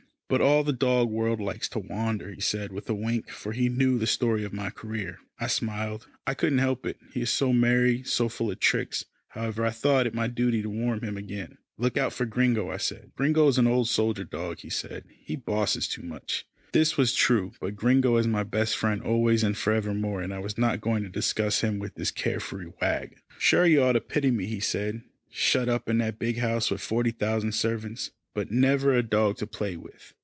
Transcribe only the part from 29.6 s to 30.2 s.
with."